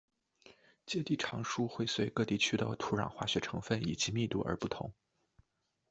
[0.87, 4.91] 接地常数会随各地区的土壤化学成份以及密度而不同。